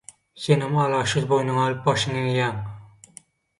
Senem 0.45 0.79
alaçsyz 0.85 1.27
boýnuňa 1.35 1.67
alyp 1.67 1.85
başyňy 1.91 2.25
egýäň. 2.25 2.61